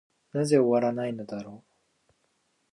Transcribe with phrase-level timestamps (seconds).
[0.33, 1.63] なぜ終わないのだろう。